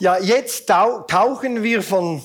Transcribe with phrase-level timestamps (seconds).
[0.00, 2.20] Ja, jetzt tauchen wir von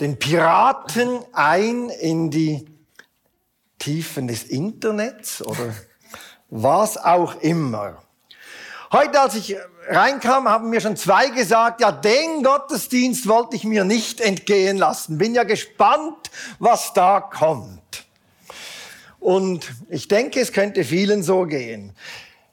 [0.00, 2.66] den Piraten ein in die
[3.78, 5.74] Tiefen des Internets oder
[6.48, 8.02] was auch immer.
[8.90, 9.54] Heute, als ich
[9.86, 15.18] reinkam, haben mir schon zwei gesagt, ja, den Gottesdienst wollte ich mir nicht entgehen lassen.
[15.18, 18.06] Bin ja gespannt, was da kommt.
[19.20, 21.92] Und ich denke, es könnte vielen so gehen.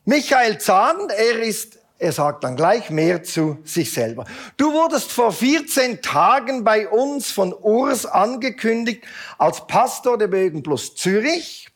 [0.03, 4.25] Michael Zahn, er ist er sagt dann gleich mehr zu sich selber.
[4.57, 9.03] Du wurdest vor 14 Tagen bei uns von Urs angekündigt
[9.37, 11.69] als Pastor der Bögen Plus Zürich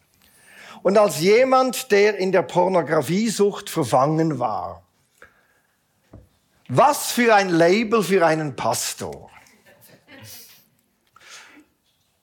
[0.81, 4.83] und als jemand, der in der Pornografiesucht verfangen war.
[6.69, 9.29] Was für ein Label für einen Pastor.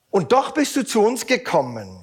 [0.09, 2.02] Und doch bist du zu uns gekommen.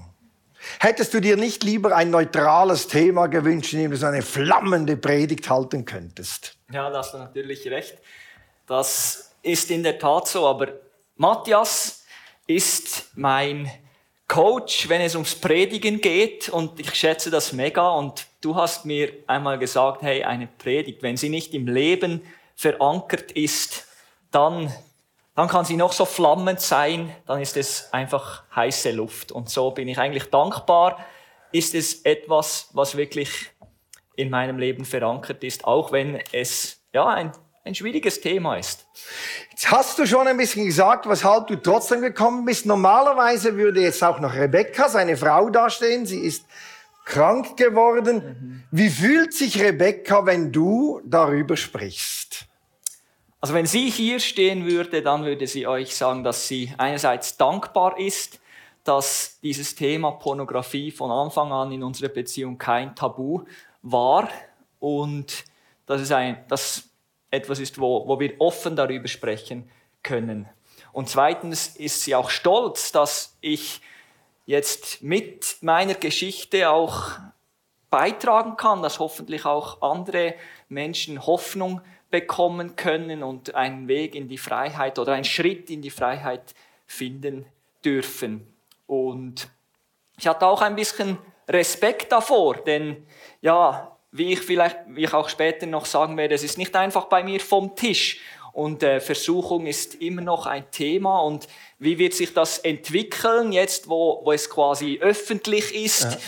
[0.78, 4.96] Hättest du dir nicht lieber ein neutrales Thema gewünscht, in dem du so eine flammende
[4.96, 6.56] Predigt halten könntest?
[6.72, 7.98] Ja, da hast du natürlich recht.
[8.66, 10.46] Das ist in der Tat so.
[10.46, 10.68] Aber
[11.16, 12.04] Matthias
[12.46, 13.70] ist mein
[14.28, 16.48] Coach, wenn es ums Predigen geht.
[16.48, 17.88] Und ich schätze das mega.
[17.90, 22.22] Und du hast mir einmal gesagt, hey, eine Predigt, wenn sie nicht im Leben
[22.54, 23.86] verankert ist,
[24.30, 24.72] dann
[25.40, 29.32] dann kann sie noch so flammend sein, dann ist es einfach heiße Luft.
[29.32, 31.02] Und so bin ich eigentlich dankbar,
[31.50, 33.50] ist es etwas, was wirklich
[34.16, 37.32] in meinem Leben verankert ist, auch wenn es ja ein,
[37.64, 38.86] ein schwieriges Thema ist.
[39.50, 42.66] Jetzt hast du schon ein bisschen gesagt, weshalb du trotzdem gekommen bist.
[42.66, 46.04] Normalerweise würde jetzt auch noch Rebecca, seine Frau, dastehen.
[46.04, 46.44] Sie ist
[47.06, 48.16] krank geworden.
[48.16, 48.62] Mhm.
[48.72, 52.49] Wie fühlt sich Rebecca, wenn du darüber sprichst?
[53.40, 57.98] Also wenn sie hier stehen würde, dann würde sie euch sagen, dass sie einerseits dankbar
[57.98, 58.38] ist,
[58.84, 63.44] dass dieses Thema Pornografie von Anfang an in unserer Beziehung kein Tabu
[63.82, 64.28] war
[64.78, 65.44] und
[65.86, 66.90] dass es ein, dass
[67.30, 69.70] etwas ist, wo, wo wir offen darüber sprechen
[70.02, 70.48] können.
[70.92, 73.80] Und zweitens ist sie auch stolz, dass ich
[74.44, 77.12] jetzt mit meiner Geschichte auch
[77.90, 80.34] beitragen kann, dass hoffentlich auch andere
[80.68, 81.80] Menschen Hoffnung
[82.10, 86.54] bekommen können und einen Weg in die Freiheit oder einen Schritt in die Freiheit
[86.86, 87.44] finden
[87.84, 88.46] dürfen.
[88.86, 89.48] Und
[90.18, 91.18] ich hatte auch ein bisschen
[91.48, 93.06] Respekt davor, denn
[93.40, 97.06] ja, wie ich vielleicht, wie ich auch später noch sagen werde, es ist nicht einfach
[97.06, 98.20] bei mir vom Tisch
[98.52, 101.46] und äh, Versuchung ist immer noch ein Thema und
[101.78, 106.04] wie wird sich das entwickeln jetzt, wo, wo es quasi öffentlich ist?
[106.04, 106.18] Ja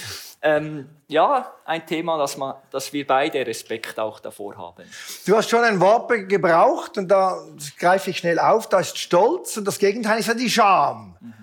[0.42, 4.84] ähm, ja, ein Thema, das, man, dass wir beide Respekt auch davor haben.
[5.24, 7.38] Du hast schon ein Wort gebraucht und da
[7.78, 11.16] greife ich schnell auf, da ist Stolz und das Gegenteil ist ja die Scham.
[11.20, 11.34] Mhm.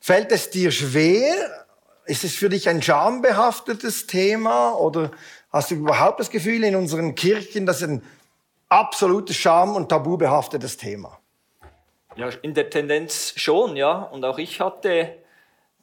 [0.00, 1.34] Fällt es dir schwer?
[2.06, 5.12] Ist es für dich ein schambehaftetes Thema oder
[5.52, 8.02] hast du überhaupt das Gefühl in unseren Kirchen, dass ein
[8.68, 11.20] absolutes Scham- und tabubehaftetes Thema?
[12.16, 14.02] Ja, in der Tendenz schon, ja.
[14.02, 15.18] Und auch ich hatte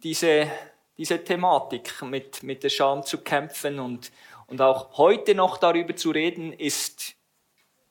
[0.03, 0.47] diese
[0.97, 4.11] diese Thematik mit, mit der Scham zu kämpfen und,
[4.47, 7.15] und auch heute noch darüber zu reden, ist,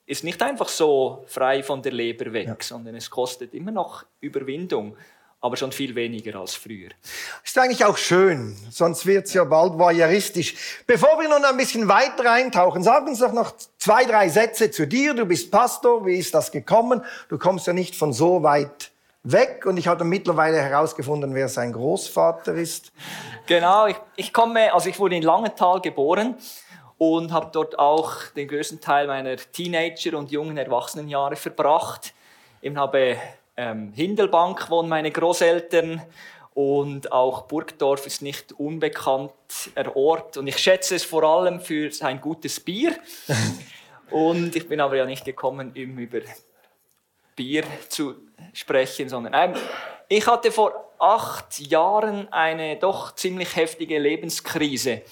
[0.06, 2.56] ist nicht einfach so frei von der Leber weg, ja.
[2.60, 4.96] sondern es kostet immer noch Überwindung,
[5.40, 6.90] aber schon viel weniger als früher.
[7.44, 10.54] Ist eigentlich auch schön, sonst wird es ja bald voyeuristisch.
[10.86, 14.88] Bevor wir nun ein bisschen weiter eintauchen, sag uns doch noch zwei, drei Sätze zu
[14.88, 15.14] dir.
[15.14, 17.04] Du bist Pastor, wie ist das gekommen?
[17.28, 18.90] Du kommst ja nicht von so weit
[19.30, 22.92] weg und ich habe mittlerweile herausgefunden, wer sein Großvater ist.
[23.46, 26.36] Genau, ich, ich komme, also ich wurde in Langenthal geboren
[26.98, 32.14] und habe dort auch den größten Teil meiner Teenager- und jungen Erwachsenenjahre verbracht.
[32.60, 33.16] Ich habe
[33.56, 36.02] ähm, Hindelbank wohnen meine Großeltern
[36.54, 42.20] und auch Burgdorf ist nicht unbekannter Ort und ich schätze es vor allem für sein
[42.20, 42.96] gutes Bier.
[44.10, 46.20] und ich bin aber ja nicht gekommen, um über
[47.36, 48.16] Bier zu
[48.52, 49.60] sprechen, sondern ähm,
[50.08, 55.02] ich hatte vor acht Jahren eine doch ziemlich heftige Lebenskrise.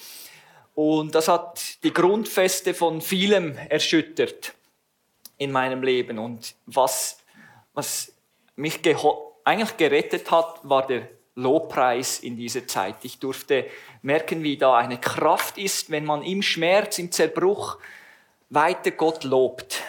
[0.73, 4.53] Und das hat die Grundfeste von vielem erschüttert
[5.37, 6.19] in meinem Leben.
[6.19, 7.19] Und was,
[7.73, 8.13] was
[8.55, 8.79] mich
[9.43, 12.95] eigentlich gerettet hat, war der Lobpreis in dieser Zeit.
[13.03, 13.65] Ich durfte
[14.01, 17.77] merken, wie da eine Kraft ist, wenn man im Schmerz, im Zerbruch
[18.49, 19.81] weiter Gott lobt.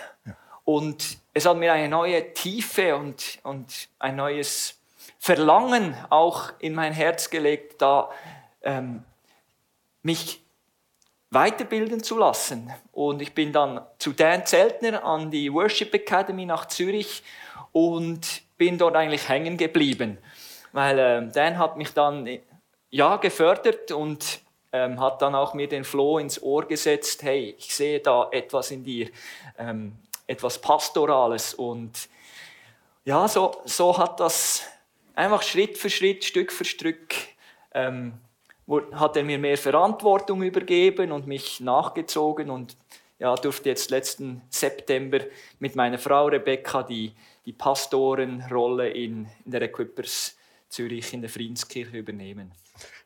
[0.64, 4.80] Und es hat mir eine neue Tiefe und, und ein neues
[5.18, 8.08] Verlangen auch in mein Herz gelegt, da
[8.62, 9.04] ähm,
[10.02, 10.40] mich
[11.28, 12.72] weiterbilden zu lassen.
[12.90, 17.22] Und ich bin dann zu Dan Zeltner an die Worship Academy nach Zürich
[17.70, 20.16] und bin dort eigentlich hängen geblieben.
[20.72, 22.26] Weil ähm, Dan hat mich dann
[22.88, 24.40] ja gefördert und
[24.72, 28.70] ähm, hat dann auch mir den Floh ins Ohr gesetzt, hey, ich sehe da etwas
[28.70, 29.10] in dir.
[29.58, 31.54] Ähm, etwas Pastorales.
[31.54, 32.08] Und
[33.04, 34.62] ja, so, so hat das
[35.14, 37.14] einfach Schritt für Schritt, Stück für Stück,
[37.72, 38.14] ähm,
[38.92, 42.76] hat er mir mehr Verantwortung übergeben und mich nachgezogen und
[43.18, 45.20] ja, durfte jetzt letzten September
[45.58, 47.14] mit meiner Frau Rebecca die,
[47.46, 50.36] die Pastorenrolle in, in der Equippers
[50.68, 52.52] Zürich in der Friedenskirche übernehmen.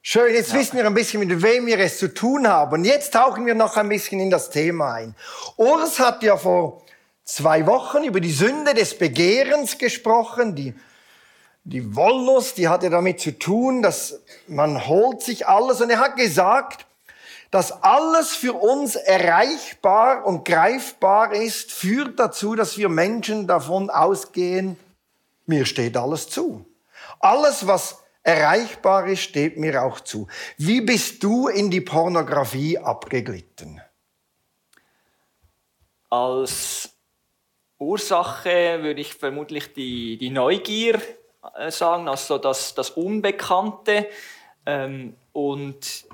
[0.02, 0.58] Schön, jetzt ja.
[0.58, 2.72] wissen wir ein bisschen, mit wem wir es zu tun haben.
[2.72, 5.14] Und jetzt tauchen wir noch ein bisschen in das Thema ein.
[5.56, 6.82] Urs hat ja vor
[7.34, 10.74] zwei Wochen über die Sünde des Begehrens gesprochen, die,
[11.64, 15.80] die Wollust, die hatte damit zu tun, dass man holt sich alles.
[15.80, 16.86] Und er hat gesagt,
[17.50, 24.76] dass alles für uns erreichbar und greifbar ist, führt dazu, dass wir Menschen davon ausgehen,
[25.46, 26.64] mir steht alles zu.
[27.18, 30.28] Alles, was erreichbar ist, steht mir auch zu.
[30.58, 33.80] Wie bist du in die Pornografie abgeglitten?
[36.08, 36.90] Als
[37.80, 41.00] Ursache würde ich vermutlich die, die Neugier
[41.56, 44.06] äh, sagen, also das, das Unbekannte
[44.66, 46.04] ähm, und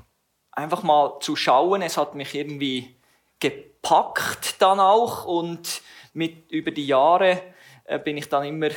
[0.52, 1.82] einfach mal zu schauen.
[1.82, 2.94] Es hat mich irgendwie
[3.40, 5.82] gepackt dann auch und
[6.12, 7.42] mit über die Jahre
[7.84, 8.70] äh, bin ich dann immer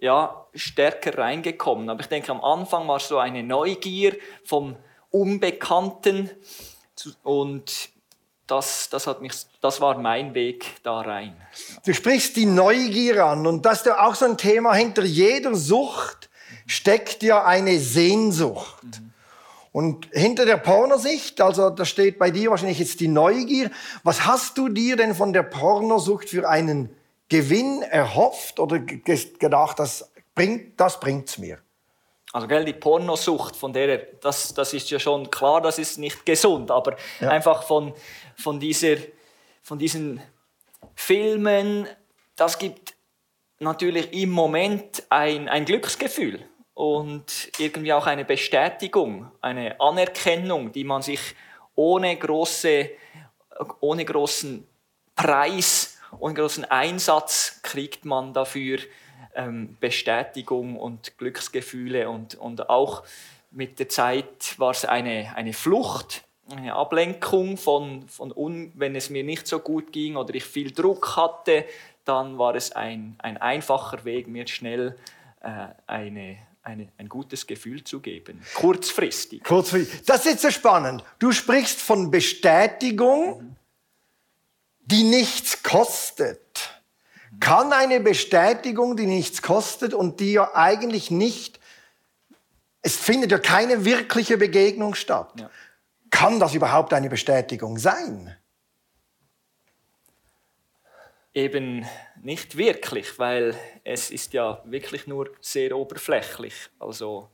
[0.00, 1.88] ja, stärker reingekommen.
[1.90, 4.76] Aber ich denke, am Anfang war so eine Neugier vom
[5.10, 6.30] Unbekannten
[7.22, 7.89] und
[8.50, 11.36] das, das, hat mich, das war mein Weg da rein.
[11.84, 14.74] Du sprichst die Neugier an und das ist ja auch so ein Thema.
[14.74, 16.28] Hinter jeder Sucht
[16.66, 18.82] steckt ja eine Sehnsucht.
[18.82, 19.10] Mhm.
[19.72, 23.70] Und hinter der Pornosicht, also da steht bei dir wahrscheinlich jetzt die Neugier.
[24.02, 26.94] Was hast du dir denn von der Pornosucht für einen
[27.28, 31.58] Gewinn erhofft oder gedacht, das bringt das bringt's mir?
[32.32, 36.24] Also gell, die Pornosucht, von der, das, das ist ja schon klar, das ist nicht
[36.24, 37.28] gesund, aber ja.
[37.28, 37.92] einfach von,
[38.36, 38.96] von, dieser,
[39.62, 40.22] von diesen
[40.94, 41.86] Filmen,
[42.36, 42.94] das gibt
[43.58, 46.40] natürlich im Moment ein, ein Glücksgefühl
[46.74, 51.20] und irgendwie auch eine Bestätigung, eine Anerkennung, die man sich
[51.74, 52.90] ohne, große,
[53.80, 54.66] ohne großen
[55.14, 58.78] Preis und großen Einsatz kriegt man dafür
[59.34, 63.04] ähm, Bestätigung und Glücksgefühle und, und auch
[63.50, 69.10] mit der Zeit war es eine, eine Flucht, eine Ablenkung von, von un, wenn es
[69.10, 71.64] mir nicht so gut ging oder ich viel Druck hatte,
[72.04, 74.96] dann war es ein, ein einfacher Weg, mir schnell
[75.40, 78.42] äh, eine, eine, ein gutes Gefühl zu geben.
[78.54, 79.44] Kurzfristig.
[79.44, 80.02] Kurzfristig.
[80.06, 81.04] Das ist so spannend.
[81.18, 83.42] Du sprichst von Bestätigung.
[83.42, 83.56] Mhm
[84.90, 86.70] die nichts kostet.
[87.38, 91.60] Kann eine Bestätigung, die nichts kostet und die ja eigentlich nicht,
[92.82, 95.32] es findet ja keine wirkliche Begegnung statt.
[95.38, 95.50] Ja.
[96.10, 98.36] Kann das überhaupt eine Bestätigung sein?
[101.32, 101.86] Eben
[102.22, 103.54] nicht wirklich, weil
[103.84, 106.54] es ist ja wirklich nur sehr oberflächlich.
[106.78, 107.30] Also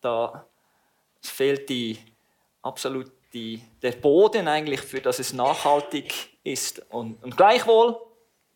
[0.00, 0.46] da
[1.20, 1.98] fehlt die
[2.62, 6.12] absolut die, der Boden eigentlich, für das es nachhaltig
[6.44, 6.80] ist.
[6.90, 7.96] Und, und gleichwohl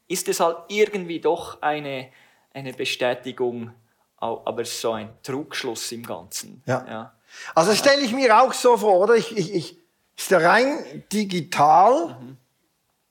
[0.09, 2.11] ist es halt irgendwie doch eine,
[2.53, 3.73] eine Bestätigung,
[4.17, 6.63] aber so ein Trugschluss im Ganzen.
[6.67, 6.87] Ja.
[6.89, 7.14] ja.
[7.55, 9.15] Also stelle ich mir auch so vor, oder?
[9.15, 9.79] Ich, ich, ich
[10.17, 12.37] ist ja rein digital mhm.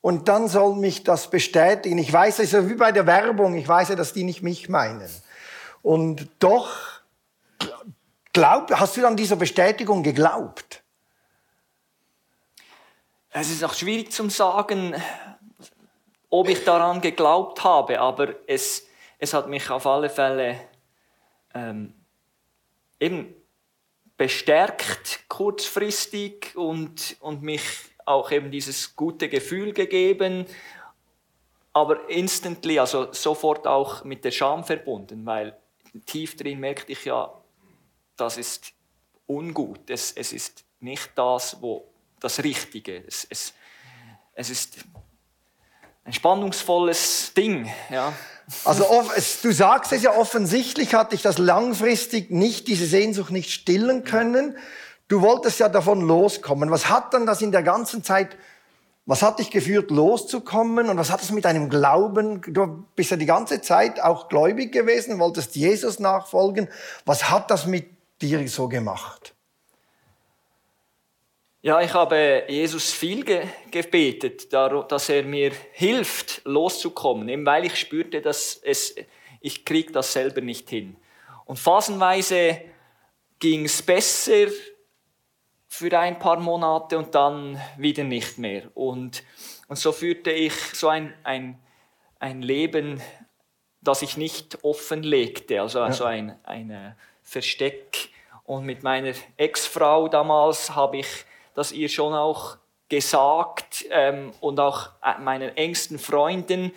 [0.00, 1.98] und dann soll mich das bestätigen.
[1.98, 4.42] Ich weiß, es ist ja wie bei der Werbung, ich weiß ja, dass die nicht
[4.42, 5.10] mich meinen.
[5.82, 6.70] Und doch,
[8.32, 10.82] glaub, hast du an dieser Bestätigung geglaubt?
[13.30, 14.94] Es ist auch schwierig zu sagen,
[16.30, 18.86] ob ich daran geglaubt habe, aber es,
[19.18, 20.58] es hat mich auf alle Fälle
[21.52, 21.94] ähm,
[22.98, 23.34] eben
[24.16, 27.62] bestärkt kurzfristig und, und mich
[28.04, 30.46] auch eben dieses gute Gefühl gegeben,
[31.72, 35.56] aber instantly, also sofort auch mit der Scham verbunden, weil
[36.06, 37.32] tief drin merkte ich ja,
[38.16, 38.72] das ist
[39.26, 41.88] ungut, es, es ist nicht das, wo
[42.20, 43.04] das Richtige.
[43.06, 43.54] Es, es,
[44.34, 44.84] es ist
[46.04, 47.70] ein spannungsvolles Ding.
[47.90, 48.12] Ja.
[48.64, 48.84] Also
[49.42, 54.56] du sagst es ja offensichtlich, hat dich das langfristig nicht, diese Sehnsucht nicht stillen können.
[55.08, 56.70] Du wolltest ja davon loskommen.
[56.70, 58.36] Was hat dann das in der ganzen Zeit,
[59.06, 60.90] was hat dich geführt, loszukommen?
[60.90, 64.72] Und was hat es mit deinem Glauben, du bist ja die ganze Zeit auch gläubig
[64.72, 66.68] gewesen, wolltest Jesus nachfolgen.
[67.06, 69.33] Was hat das mit dir so gemacht?
[71.64, 77.76] Ja, ich habe Jesus viel ge gebetet, dass er mir hilft, loszukommen, eben weil ich
[77.76, 78.94] spürte, dass es,
[79.40, 80.96] ich krieg das selber nicht hin.
[81.46, 82.60] Und phasenweise
[83.38, 84.48] ging es besser
[85.66, 88.70] für ein paar Monate und dann wieder nicht mehr.
[88.74, 89.24] Und,
[89.66, 91.58] und so führte ich so ein, ein
[92.24, 93.02] ein Leben,
[93.82, 96.92] das ich nicht offenlegte, also, also ein, ein äh,
[97.22, 98.08] Versteck.
[98.44, 101.06] Und mit meiner Ex-Frau damals habe ich
[101.54, 102.58] das ihr schon auch
[102.88, 106.72] gesagt ähm, und auch äh, meinen engsten Freunden.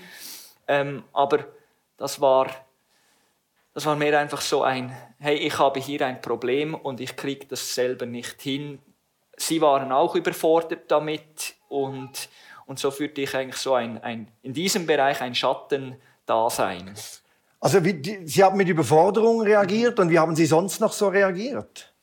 [0.67, 1.45] Ähm, aber
[1.97, 2.47] das war,
[3.73, 7.45] das war mehr einfach so ein, hey, ich habe hier ein Problem und ich kriege
[7.47, 8.79] das selber nicht hin.
[9.35, 12.29] Sie waren auch überfordert damit und,
[12.65, 16.95] und so fühlte ich eigentlich so ein, ein in diesem Bereich ein Schattendasein.
[17.59, 17.79] Also
[18.25, 21.93] Sie haben mit Überforderung reagiert und wie haben Sie sonst noch so reagiert?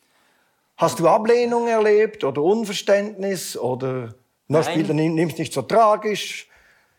[0.76, 4.14] Hast du Ablehnung erlebt oder Unverständnis oder
[4.48, 4.86] Nein.
[4.86, 6.48] nimmst nicht so tragisch?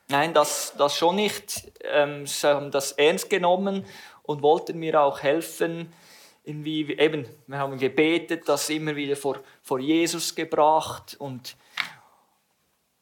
[0.07, 1.71] Nein, das, das schon nicht.
[1.83, 3.85] Ähm, sie haben das ernst genommen
[4.23, 5.91] und wollten mir auch helfen.
[6.43, 11.57] Irgendwie, eben, wir haben gebetet, das immer wieder vor, vor Jesus gebracht und,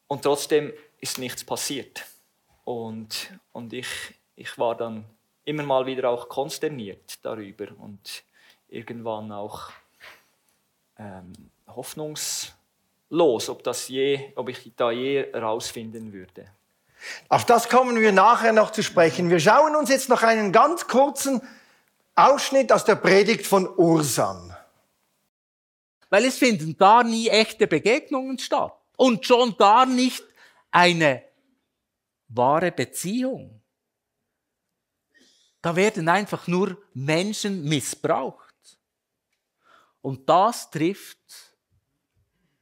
[0.07, 2.05] und trotzdem ist nichts passiert.
[2.63, 3.87] Und, und ich,
[4.35, 5.03] ich war dann
[5.43, 8.23] immer mal wieder auch konsterniert darüber und
[8.69, 9.71] irgendwann auch
[10.97, 11.33] ähm,
[11.67, 16.45] hoffnungslos, ob, das je, ob ich da je herausfinden würde.
[17.29, 19.29] Auf das kommen wir nachher noch zu sprechen.
[19.29, 21.41] Wir schauen uns jetzt noch einen ganz kurzen
[22.15, 24.55] Ausschnitt aus der Predigt von Ursan.
[26.09, 30.23] Weil es finden gar nie echte Begegnungen statt und schon gar nicht
[30.71, 31.23] eine
[32.29, 33.61] wahre Beziehung.
[35.61, 38.42] Da werden einfach nur Menschen missbraucht.
[40.03, 41.17] Und das trifft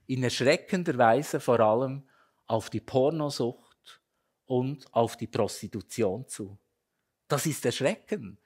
[0.05, 2.07] in erschreckender Weise vor allem
[2.45, 3.99] auf die Pornosucht
[4.45, 6.55] und auf die Prostitution zu.
[7.27, 8.37] Das ist erschreckend,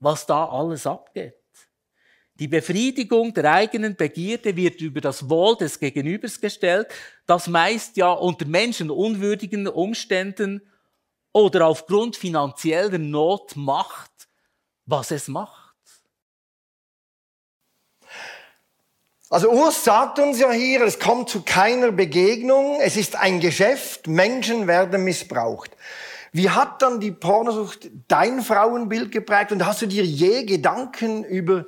[0.00, 1.36] was da alles abgeht.
[2.34, 6.88] Die Befriedigung der eigenen Begierde wird über das Wohl des Gegenübers gestellt,
[7.26, 10.60] das meist ja unter menschenunwürdigen Umständen
[11.32, 14.28] oder aufgrund finanzieller Not macht,
[14.86, 15.63] was es macht.
[19.30, 24.06] Also Urs sagt uns ja hier, es kommt zu keiner Begegnung, es ist ein Geschäft,
[24.06, 25.70] Menschen werden missbraucht.
[26.32, 31.64] Wie hat dann die Pornosucht dein Frauenbild geprägt und hast du dir je Gedanken über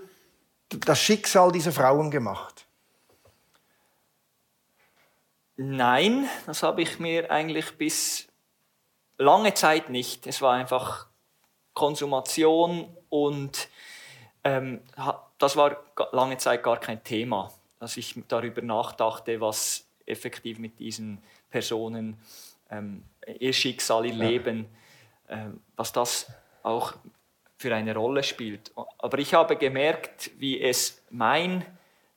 [0.68, 2.66] das Schicksal dieser Frauen gemacht?
[5.56, 8.26] Nein, das habe ich mir eigentlich bis
[9.16, 10.26] lange Zeit nicht.
[10.26, 11.06] Es war einfach
[11.72, 13.68] Konsumation und
[14.44, 14.82] ähm,
[15.38, 15.76] das war
[16.12, 22.19] lange Zeit gar kein Thema, dass ich darüber nachdachte, was effektiv mit diesen Personen
[22.71, 23.02] ähm,
[23.38, 24.14] ihr Schicksal, ihr.
[24.14, 24.66] Leben,
[25.28, 26.31] ähm, was das
[26.62, 26.95] auch
[27.59, 28.73] für eine Rolle spielt.
[28.99, 31.64] Aber ich habe gemerkt, wie es mein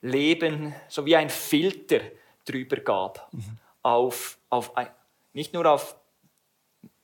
[0.02, 2.00] Leben so wie ein Filter
[2.44, 3.58] drüber gab, mhm.
[3.82, 4.72] auf, auf,
[5.32, 5.96] nicht nur auf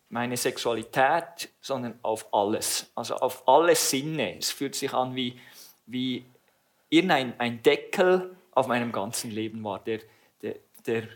[0.08, 4.38] meine Sexualität, sondern auf alles, also auf alle Sinne.
[4.38, 5.38] Es fühlt sich an wie,
[5.86, 6.24] wie
[6.88, 10.00] irgendein ein Deckel auf meinem ganzen Leben war, der,
[10.42, 11.08] der, der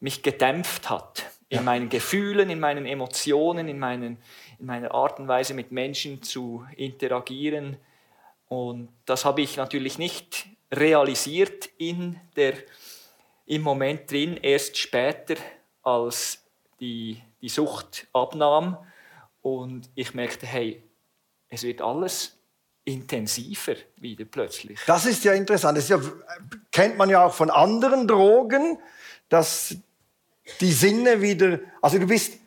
[0.00, 1.62] mich gedämpft hat in ja.
[1.62, 4.18] meinen Gefühlen, in meinen Emotionen, in, meinen,
[4.58, 7.76] in meiner Art und Weise mit Menschen zu interagieren.
[8.48, 12.54] Und das habe ich natürlich nicht realisiert in der,
[13.46, 15.36] im Moment drin, erst später,
[15.82, 16.44] als
[16.80, 18.76] die die Sucht abnahm
[19.42, 20.82] und ich merkte, hey,
[21.48, 22.37] es wird alles
[22.88, 24.80] intensiver wieder plötzlich.
[24.86, 25.76] Das ist ja interessant.
[25.76, 26.00] Das ja,
[26.72, 28.78] kennt man ja auch von anderen Drogen,
[29.28, 29.76] dass
[30.60, 32.38] die Sinne wieder, also du bist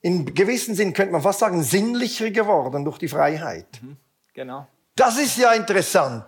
[0.00, 3.66] in gewissem Sinn, könnte man fast sagen, sinnlicher geworden durch die Freiheit.
[3.82, 3.96] Mhm,
[4.32, 4.66] genau.
[4.96, 6.24] Das ist ja interessant.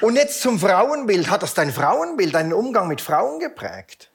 [0.00, 1.30] Und jetzt zum Frauenbild.
[1.30, 4.10] Hat das dein Frauenbild, deinen Umgang mit Frauen geprägt?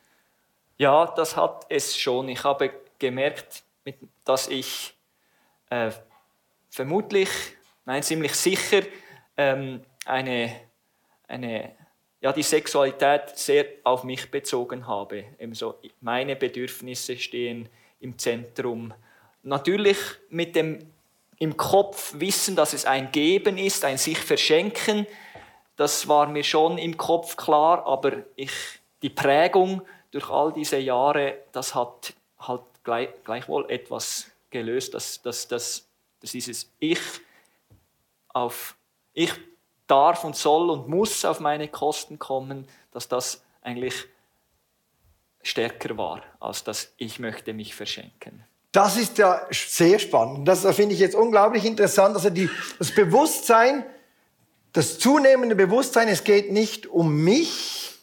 [0.77, 2.27] Ja, das hat es schon.
[2.29, 3.63] Ich habe gemerkt,
[4.25, 4.97] dass ich
[5.69, 5.91] äh,
[6.69, 7.29] vermutlich,
[7.87, 8.81] nein, ziemlich sicher
[9.37, 10.55] ähm, eine,
[11.27, 11.71] eine,
[12.21, 15.23] ja, die Sexualität sehr auf mich bezogen habe.
[15.39, 17.69] Ebenso meine Bedürfnisse stehen
[18.01, 18.93] im Zentrum.
[19.41, 19.97] Natürlich
[20.29, 20.79] mit dem
[21.39, 25.05] im Kopf wissen, dass es ein Geben ist, ein sich verschenken.
[25.75, 28.51] Das war mir schon im Kopf klar, aber ich,
[29.03, 35.47] die Prägung durch all diese Jahre, das hat halt gleich, gleichwohl etwas gelöst, dass, dass,
[35.47, 35.87] dass,
[36.19, 36.99] dass dieses Ich
[38.37, 38.75] auf
[39.13, 39.33] Ich
[39.87, 44.05] darf und soll und muss auf meine Kosten kommen, dass das eigentlich
[45.41, 48.43] stärker war, als dass ich möchte mich verschenken.
[48.71, 50.47] Das ist ja sehr spannend.
[50.47, 52.15] Das finde ich jetzt unglaublich interessant.
[52.15, 53.85] Also die, das Bewusstsein,
[54.73, 57.95] das zunehmende Bewusstsein, es geht nicht um mich,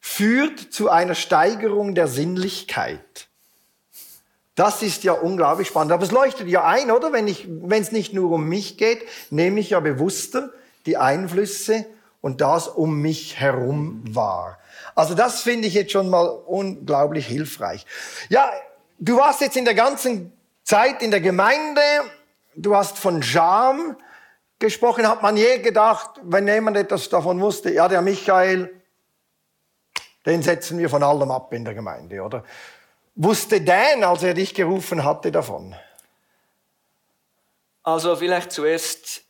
[0.00, 3.28] führt zu einer Steigerung der Sinnlichkeit.
[4.54, 5.92] Das ist ja unglaublich spannend.
[5.92, 7.12] Aber es leuchtet ja ein, oder?
[7.12, 10.52] Wenn ich, wenn es nicht nur um mich geht, nehme ich ja bewusster
[10.86, 11.86] die Einflüsse
[12.20, 14.58] und das um mich herum wahr.
[14.94, 17.84] Also das finde ich jetzt schon mal unglaublich hilfreich.
[18.28, 18.50] Ja,
[18.98, 20.32] du warst jetzt in der ganzen
[20.62, 21.80] Zeit in der Gemeinde,
[22.54, 23.96] du hast von Scham
[24.58, 25.08] gesprochen.
[25.08, 28.70] Hat man je gedacht, wenn jemand etwas davon wusste, ja, der Michael,
[30.24, 32.44] den setzen wir von allem ab in der Gemeinde, oder?
[33.16, 35.74] Wusste Dan, als er dich gerufen hatte, davon?
[37.82, 39.24] Also vielleicht zuerst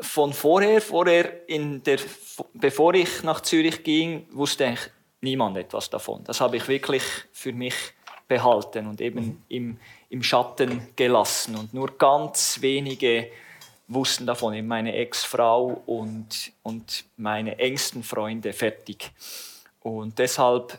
[0.00, 0.80] von vorher.
[0.80, 1.98] Vorher, in der,
[2.54, 4.80] bevor ich nach Zürich ging, wusste ich
[5.20, 6.24] niemand etwas davon.
[6.24, 7.02] Das habe ich wirklich
[7.32, 7.74] für mich
[8.26, 9.42] behalten und eben mhm.
[9.48, 9.80] im,
[10.10, 11.56] im Schatten gelassen.
[11.56, 13.30] Und nur ganz wenige
[13.88, 19.10] wussten davon, eben meine Ex-Frau und, und meine engsten Freunde fertig.
[19.80, 20.78] Und deshalb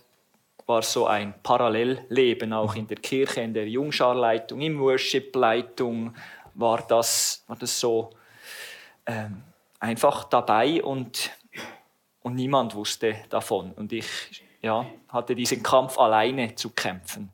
[0.70, 6.16] war so ein Parallelleben auch in der Kirche, in der Jungscharleitung, im Worship-Leitung
[6.54, 8.12] war das, war das so
[9.08, 9.42] ähm,
[9.80, 11.32] einfach dabei und,
[12.22, 13.72] und niemand wusste davon.
[13.72, 14.06] Und ich
[14.62, 17.32] ja, hatte diesen Kampf alleine zu kämpfen.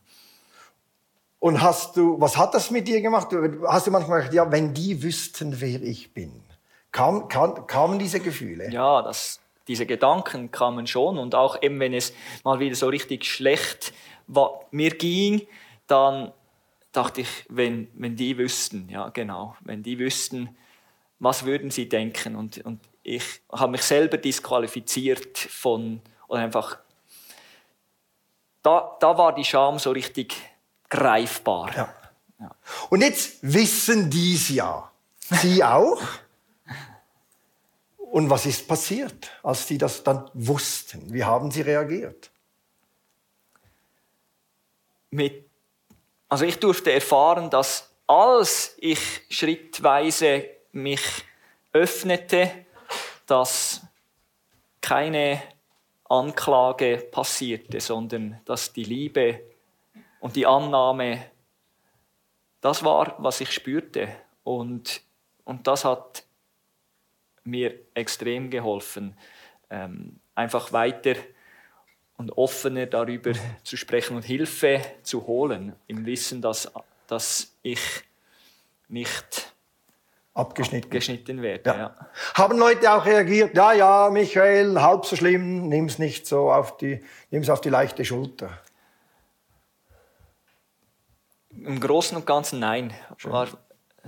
[1.39, 3.27] Und hast du, was hat das mit dir gemacht?
[3.67, 6.41] Hast du manchmal gedacht, ja, wenn die wüssten, wer ich bin?
[6.91, 8.71] Kam, kam, kamen diese Gefühle?
[8.71, 11.17] Ja, das, diese Gedanken kamen schon.
[11.17, 13.93] Und auch eben, wenn es mal wieder so richtig schlecht
[14.71, 15.47] mir ging,
[15.87, 16.31] dann
[16.91, 20.55] dachte ich, wenn, wenn die wüssten, ja genau, wenn die wüssten,
[21.19, 22.35] was würden sie denken?
[22.35, 26.77] Und, und ich habe mich selber disqualifiziert von, oder einfach,
[28.63, 30.35] da, da war die Scham so richtig
[30.89, 31.75] greifbar.
[31.75, 31.95] Ja.
[32.39, 32.55] Ja.
[32.89, 34.91] Und jetzt wissen die es ja.
[35.19, 36.01] Sie auch.
[38.15, 41.11] Und was ist passiert, als die das dann wussten?
[41.11, 42.31] Wie haben sie reagiert?
[45.09, 45.43] Mit,
[46.29, 51.01] also ich durfte erfahren, dass als ich schrittweise mich
[51.73, 52.65] öffnete,
[53.25, 53.81] dass
[54.79, 55.43] keine
[56.05, 59.41] Anklage passierte, sondern dass die Liebe
[60.21, 61.31] und die Annahme,
[62.61, 64.07] das war, was ich spürte.
[64.45, 65.01] Und,
[65.43, 66.23] und das hat
[67.45, 69.15] mir extrem geholfen,
[69.69, 71.15] ähm, einfach weiter
[72.17, 76.71] und offener darüber zu sprechen und Hilfe zu holen, im Wissen, dass,
[77.07, 78.03] dass ich
[78.87, 79.53] nicht
[80.33, 81.69] abgeschnitten, abgeschnitten werde.
[81.69, 81.77] Ja.
[81.77, 82.09] Ja.
[82.35, 86.77] Haben Leute auch reagiert, ja, ja, Michael, halb so schlimm, nimm es nicht so auf
[86.77, 88.49] die, nimm's auf die leichte Schulter?
[91.49, 92.93] Im Großen und Ganzen nein.
[93.23, 93.47] War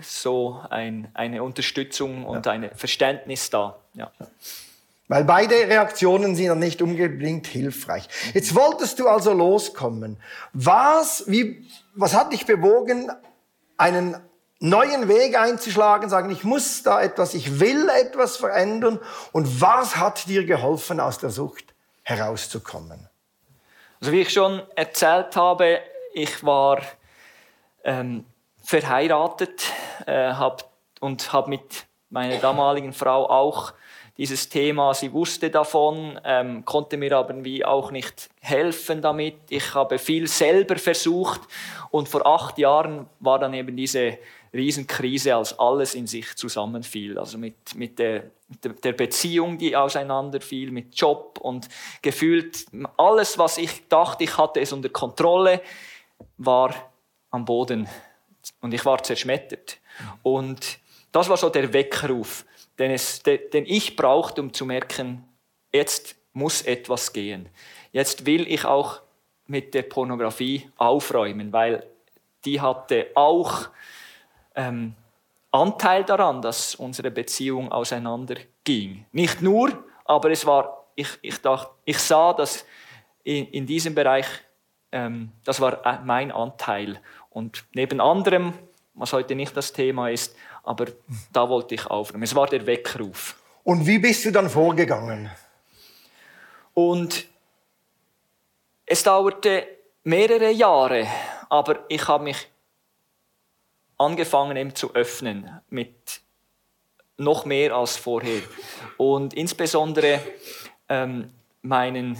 [0.01, 2.51] so ein, eine Unterstützung und ja.
[2.51, 3.77] ein Verständnis da.
[3.93, 4.11] Ja.
[5.07, 8.07] Weil beide Reaktionen sind dann nicht unbedingt hilfreich.
[8.33, 10.17] Jetzt wolltest du also loskommen.
[10.51, 13.09] Was, wie, was hat dich bewogen,
[13.77, 14.17] einen
[14.59, 18.99] neuen Weg einzuschlagen, sagen, ich muss da etwas, ich will etwas verändern?
[19.31, 23.07] Und was hat dir geholfen, aus der Sucht herauszukommen?
[24.01, 25.79] Also wie ich schon erzählt habe,
[26.13, 26.81] ich war
[27.83, 28.25] ähm,
[28.67, 29.71] verheiratet
[30.05, 33.73] äh, hab, und habe mit meiner damaligen Frau auch
[34.17, 39.35] dieses Thema, sie wusste davon, ähm, konnte mir aber wie auch nicht helfen damit.
[39.47, 41.39] Ich habe viel selber versucht
[41.91, 44.17] und vor acht Jahren war dann eben diese
[44.53, 47.17] Riesenkrise, als alles in sich zusammenfiel.
[47.17, 48.23] Also mit, mit der,
[48.83, 51.69] der Beziehung, die auseinanderfiel, mit Job und
[52.01, 52.65] gefühlt
[52.97, 55.61] alles, was ich dachte, ich hatte es unter Kontrolle,
[56.37, 56.75] war
[57.31, 57.87] am Boden
[58.61, 59.77] und ich war zerschmettert.
[60.23, 60.79] Und
[61.11, 62.45] das war so der Weckruf,
[62.77, 65.23] den, es, den ich brauchte, um zu merken,
[65.71, 67.49] jetzt muss etwas gehen.
[67.91, 69.01] Jetzt will ich auch
[69.47, 71.83] mit der Pornografie aufräumen, weil
[72.45, 73.69] die hatte auch
[74.55, 74.93] ähm,
[75.51, 79.05] Anteil daran, dass unsere Beziehung auseinanderging.
[79.11, 82.65] Nicht nur, aber es war, ich, ich, dachte, ich sah, dass
[83.23, 84.27] in, in diesem Bereich,
[84.91, 87.01] ähm, das war äh, mein Anteil.
[87.37, 88.51] Und neben anderem,
[88.95, 90.87] was heute nicht das Thema ist, aber
[91.31, 92.23] da wollte ich aufnehmen.
[92.23, 93.39] Es war der Weckruf.
[93.63, 95.29] Und wie bist du dann vorgegangen?
[96.73, 97.27] Und
[98.87, 99.67] es dauerte
[100.03, 101.05] mehrere Jahre,
[101.47, 102.49] aber ich habe mich
[103.99, 106.21] angefangen eben zu öffnen mit
[107.17, 108.41] noch mehr als vorher.
[108.97, 110.21] Und insbesondere
[110.89, 112.17] ähm, meinen,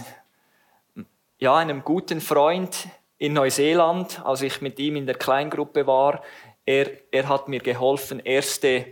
[1.40, 6.22] ja, einem guten Freund, in Neuseeland, als ich mit ihm in der Kleingruppe war.
[6.64, 8.86] Er, er hat mir geholfen, erste,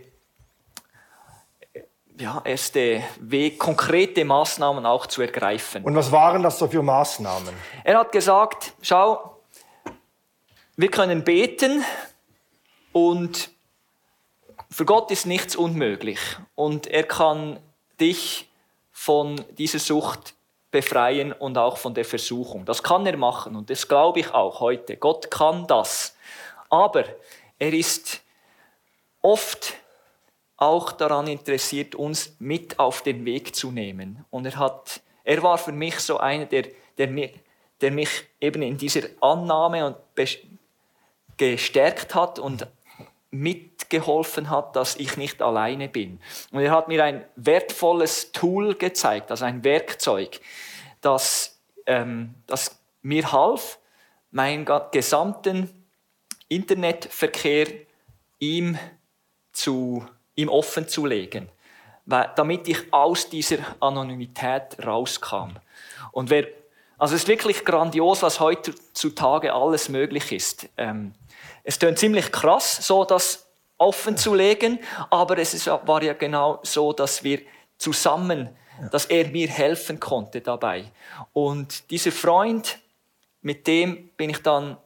[2.19, 5.83] ja, erste Weg, konkrete Maßnahmen auch zu ergreifen.
[5.83, 7.53] Und was waren das so für Maßnahmen?
[7.83, 9.37] Er hat gesagt, schau,
[10.75, 11.83] wir können beten
[12.91, 13.49] und
[14.69, 16.19] für Gott ist nichts unmöglich.
[16.55, 17.59] Und er kann
[17.99, 18.49] dich
[18.91, 20.33] von dieser Sucht
[20.77, 22.63] befreien und auch von der Versuchung.
[22.63, 24.95] Das kann er machen und das glaube ich auch heute.
[24.95, 26.15] Gott kann das.
[26.69, 27.03] Aber
[27.57, 28.21] er ist
[29.23, 29.73] oft
[30.55, 34.23] auch daran interessiert, uns mit auf den Weg zu nehmen.
[34.29, 36.65] Und er, hat, er war für mich so einer, der,
[36.99, 37.31] der, mir,
[37.81, 38.09] der mich
[38.39, 39.95] eben in dieser Annahme und
[41.37, 42.67] gestärkt hat und
[43.31, 46.19] mitgeholfen hat, dass ich nicht alleine bin.
[46.51, 50.39] Und er hat mir ein wertvolles Tool gezeigt, also ein Werkzeug,
[51.07, 53.79] das, ähm, das mir half,
[54.29, 55.69] meinen gesamten
[56.49, 57.67] Internetverkehr
[58.39, 58.77] ihm,
[59.53, 61.49] zu, ihm offen zu legen,
[62.05, 65.55] damit ich aus dieser Anonymität rauskam.
[66.11, 66.47] Und wer,
[66.97, 70.67] also es ist wirklich grandios, was heutzutage alles möglich ist.
[70.77, 71.13] Ähm,
[71.63, 76.59] es klingt ziemlich krass, so das offen zu legen, aber es ist, war ja genau
[76.63, 77.41] so, dass wir
[77.77, 78.49] zusammen,
[78.91, 80.85] dass er mir helfen konnte dabei.
[81.33, 82.79] Und dieser Freund,
[83.41, 84.77] mit dem bin ich dann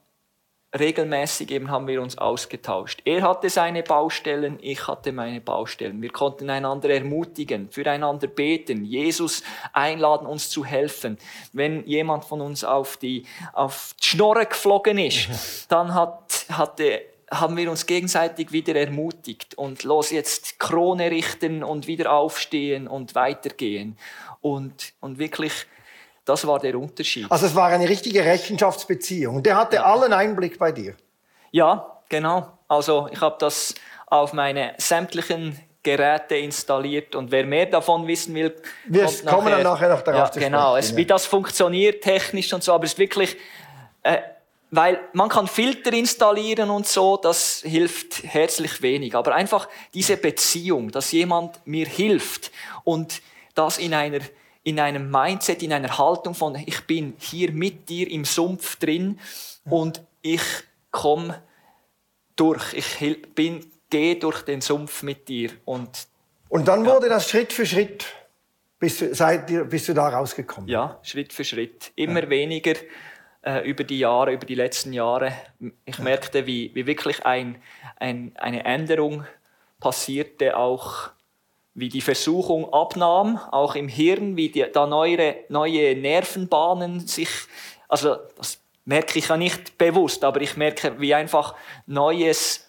[0.78, 3.02] regelmäßig eben haben wir uns ausgetauscht.
[3.04, 6.02] Er hatte seine Baustellen, ich hatte meine Baustellen.
[6.02, 11.18] Wir konnten einander ermutigen, füreinander beten, Jesus einladen, uns zu helfen.
[11.52, 17.02] Wenn jemand von uns auf die, auf die Schnorre geflogen ist, dann hat, hatte,
[17.32, 23.16] haben wir uns gegenseitig wieder ermutigt und los jetzt Krone richten und wieder aufstehen und
[23.16, 23.98] weitergehen.
[24.42, 25.66] Und, und wirklich
[26.26, 27.26] das war der Unterschied.
[27.30, 29.42] Also es war eine richtige Rechenschaftsbeziehung.
[29.44, 30.96] Der hatte allen Einblick bei dir.
[31.52, 32.58] Ja, genau.
[32.68, 33.74] Also ich habe das
[34.06, 39.64] auf meine sämtlichen Geräte installiert und wer mehr davon wissen will, wir kommen nachher, dann
[39.64, 42.94] nachher noch darauf ja, zu Genau, es, wie das funktioniert technisch und so, aber es
[42.94, 43.36] ist wirklich,
[44.04, 44.18] äh,
[44.72, 50.92] weil man kann Filter installieren und so, das hilft herzlich wenig, aber einfach diese Beziehung,
[50.92, 52.52] dass jemand mir hilft
[52.84, 53.22] und
[53.54, 54.22] das in einer
[54.64, 59.20] in einem Mindset, in einer Haltung von, ich bin hier mit dir im Sumpf drin
[59.66, 60.42] und ich
[60.92, 61.42] komme
[62.36, 65.52] durch, ich bin, gehe durch den Sumpf mit dir.
[65.66, 66.08] Und,
[66.50, 67.14] und dann wurde ja.
[67.14, 68.06] das Schritt für Schritt,
[68.78, 70.70] bist du, seit, bist du da rausgekommen?
[70.70, 71.92] Ja, Schritt für Schritt.
[71.96, 72.30] Immer ja.
[72.30, 72.76] weniger
[73.44, 75.34] äh, über die Jahre, über die letzten Jahre.
[75.86, 77.62] Ich merkte, wie, wie wirklich ein,
[77.98, 79.26] ein, eine Änderung
[79.80, 81.10] passierte, auch
[81.74, 87.30] wie die Versuchung abnahm, auch im Hirn, wie die, da neue, neue Nervenbahnen sich,
[87.88, 92.68] also das merke ich ja nicht bewusst, aber ich merke, wie einfach Neues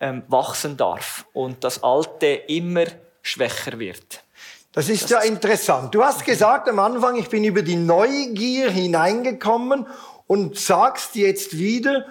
[0.00, 2.86] ähm, wachsen darf und das Alte immer
[3.22, 4.24] schwächer wird.
[4.72, 5.94] Das ist das ja ist interessant.
[5.94, 9.86] Du hast gesagt am Anfang, ich bin über die Neugier hineingekommen
[10.26, 12.06] und sagst jetzt wieder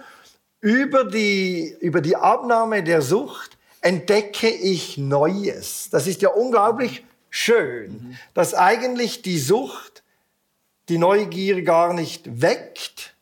[0.60, 5.88] über die, über die Abnahme der Sucht, entdecke ich Neues.
[5.90, 8.18] Das ist ja unglaublich schön, mhm.
[8.34, 10.04] dass eigentlich die Sucht
[10.90, 13.16] die Neugier gar nicht weckt,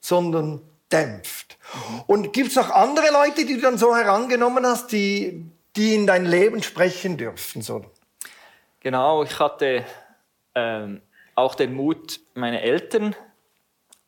[0.00, 1.56] sondern dämpft.
[1.72, 2.00] Mhm.
[2.06, 5.44] Und gibt es noch andere Leute, die du dann so herangenommen hast, die,
[5.76, 7.62] die in dein Leben sprechen dürfen?
[7.62, 7.84] So?
[8.86, 9.84] Genau, ich hatte
[10.54, 11.02] ähm,
[11.34, 13.16] auch den Mut, meine Eltern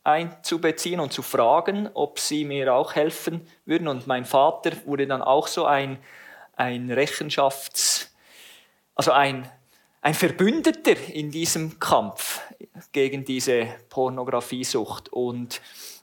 [0.05, 3.89] einzubeziehen und zu fragen, ob sie mir auch helfen würden.
[3.89, 5.99] Und mein Vater wurde dann auch so ein,
[6.55, 8.07] ein Rechenschafts-,
[8.95, 9.51] also ein,
[9.99, 12.39] ein Verbündeter in diesem Kampf
[12.93, 15.09] gegen diese Pornografiesucht.
[15.09, 15.59] Und,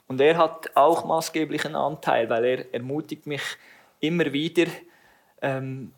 [0.06, 3.40] und er hat auch maßgeblichen Anteil, weil er ermutigt mich
[4.00, 4.66] immer wieder.
[5.40, 5.94] Ähm,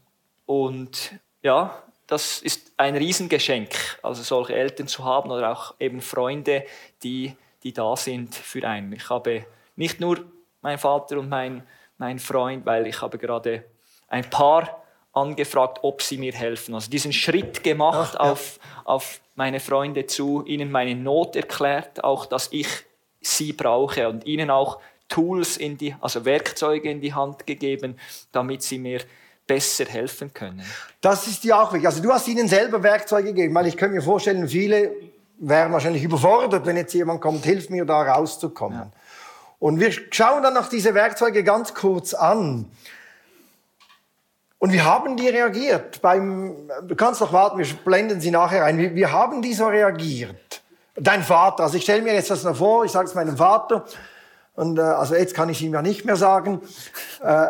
[0.46, 6.64] und ja, das ist ein Riesengeschenk, also solche Eltern zu haben oder auch eben Freunde,
[7.04, 8.92] die die da sind für einen.
[8.92, 9.44] Ich habe
[9.76, 10.24] nicht nur
[10.60, 11.62] mein Vater und mein,
[11.96, 13.64] mein Freund, weil ich habe gerade
[14.08, 16.74] ein paar angefragt, ob sie mir helfen.
[16.74, 18.32] Also diesen Schritt gemacht Ach, ja.
[18.32, 22.68] auf, auf meine Freunde zu, ihnen meine Not erklärt, auch dass ich
[23.20, 27.98] sie brauche und ihnen auch Tools in die, also Werkzeuge in die Hand gegeben,
[28.30, 29.00] damit sie mir
[29.48, 30.62] besser helfen können.
[31.00, 31.88] Das ist ja auch wichtig.
[31.88, 34.92] Also du hast ihnen selber Werkzeuge gegeben, weil ich könnte mir vorstellen, viele
[35.38, 38.78] wären wahrscheinlich überfordert, wenn jetzt jemand kommt, hilf mir da rauszukommen.
[38.78, 38.92] Ja.
[39.58, 42.70] Und wir schauen dann noch diese Werkzeuge ganz kurz an.
[44.60, 46.00] Und wie haben die reagiert?
[46.02, 48.78] Beim, du kannst noch warten, wir blenden sie nachher ein.
[48.78, 50.62] Wie, wie haben die so reagiert?
[50.94, 53.84] Dein Vater, also ich stelle mir jetzt das noch vor, ich sage es meinem Vater,
[54.54, 56.60] und äh, also jetzt kann ich ihm ja nicht mehr sagen.
[57.22, 57.46] Äh,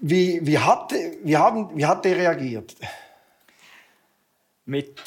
[0.00, 2.74] wie, wie, hat, wie, haben, wie hat der reagiert?
[4.64, 5.00] Mit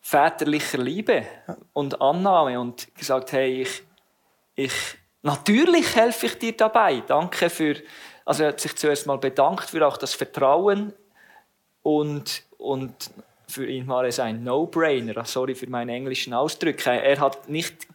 [0.00, 1.24] väterlicher Liebe
[1.72, 3.82] und Annahme und gesagt, hey, ich,
[4.54, 4.72] ich
[5.22, 7.02] natürlich helfe ich dir dabei.
[7.06, 7.76] Danke für,
[8.24, 10.92] also er hat sich zuerst mal bedankt für auch das Vertrauen
[11.82, 13.10] und, und
[13.46, 15.24] für ihn war es ein No-Brainer.
[15.24, 16.90] Sorry für meine englischen Ausdrücke.
[16.90, 17.86] Er hat nicht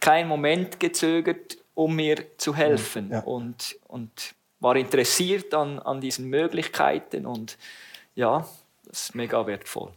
[0.00, 3.20] keinen Moment gezögert, um mir zu helfen ja.
[3.20, 7.56] und, und war interessiert an, an diesen Möglichkeiten und
[8.14, 8.46] ja,
[8.86, 9.90] das ist mega wertvoll.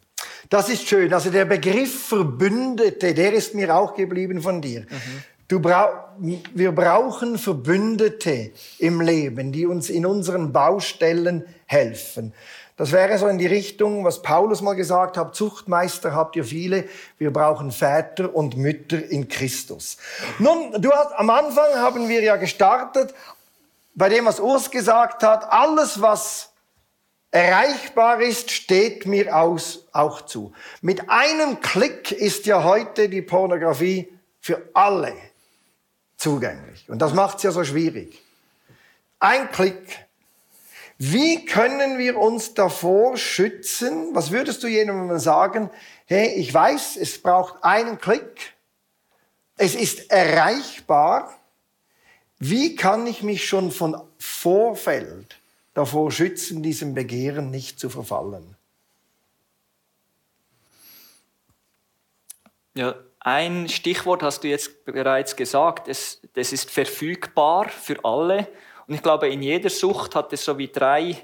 [0.49, 1.13] Das ist schön.
[1.13, 4.81] Also der Begriff Verbündete, der ist mir auch geblieben von dir.
[4.81, 5.23] Mhm.
[5.49, 12.33] Du brauch, wir brauchen Verbündete im Leben, die uns in unseren Baustellen helfen.
[12.75, 16.85] Das wäre so in die Richtung, was Paulus mal gesagt hat, Zuchtmeister habt ihr viele,
[17.19, 19.97] wir brauchen Väter und Mütter in Christus.
[20.39, 23.13] Nun, du hast, am Anfang haben wir ja gestartet
[23.93, 26.51] bei dem, was Urs gesagt hat, alles, was
[27.29, 30.53] erreichbar ist, steht mir aus, auch zu.
[30.81, 35.13] Mit einem Klick ist ja heute die Pornografie für alle
[36.17, 36.89] zugänglich.
[36.89, 38.21] Und das macht es ja so schwierig.
[39.19, 40.05] Ein Klick.
[40.97, 44.13] Wie können wir uns davor schützen?
[44.13, 45.69] Was würdest du jemandem sagen?
[46.05, 48.53] Hey, ich weiß, es braucht einen Klick.
[49.57, 51.33] Es ist erreichbar.
[52.39, 55.37] Wie kann ich mich schon von Vorfeld
[55.73, 58.55] davor schützen, diesem Begehren nicht zu verfallen?
[62.75, 65.87] Ja, ein Stichwort hast du jetzt bereits gesagt.
[65.87, 68.47] Es, das ist verfügbar für alle.
[68.87, 71.17] Und ich glaube, in jeder Sucht hat es so wie drei,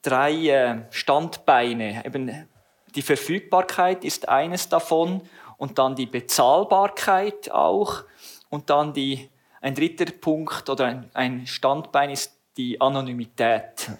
[0.00, 2.04] drei äh, Standbeine.
[2.04, 2.48] Eben
[2.94, 5.22] die Verfügbarkeit ist eines davon
[5.56, 8.04] und dann die Bezahlbarkeit auch
[8.50, 13.90] und dann die ein dritter Punkt oder ein, ein Standbein ist die Anonymität.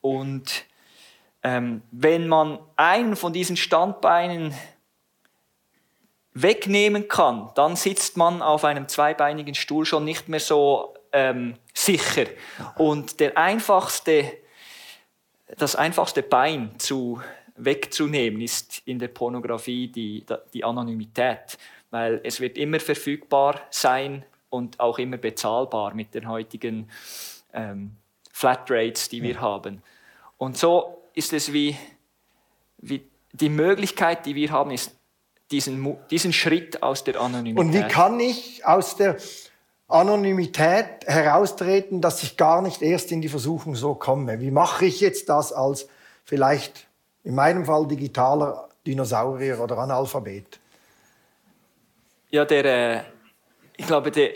[0.00, 0.64] Und
[1.42, 4.54] ähm, wenn man einen von diesen Standbeinen
[6.34, 11.54] wegnehmen kann, dann sitzt man auf einem zweibeinigen Stuhl schon nicht mehr so ähm,
[11.86, 12.26] sicher.
[12.76, 14.32] Und der einfachste,
[15.56, 17.20] das einfachste Bein zu,
[17.56, 21.58] wegzunehmen ist in der Pornografie die, die Anonymität,
[21.90, 26.90] weil es wird immer verfügbar sein und auch immer bezahlbar mit den heutigen
[27.52, 27.96] ähm,
[28.32, 29.40] Flatrates, die wir ja.
[29.40, 29.82] haben.
[30.38, 31.76] Und so ist es wie,
[32.78, 34.94] wie die Möglichkeit, die wir haben, ist
[35.50, 37.64] diesen, diesen Schritt aus der Anonymität.
[37.64, 39.16] Und wie kann ich aus der
[39.88, 44.40] Anonymität heraustreten, dass ich gar nicht erst in die Versuchung so komme?
[44.40, 45.88] Wie mache ich jetzt das als
[46.24, 46.88] vielleicht
[47.22, 50.58] in meinem Fall digitaler Dinosaurier oder Analphabet?
[52.30, 53.02] Ja, der, äh,
[53.76, 54.30] ich glaube, der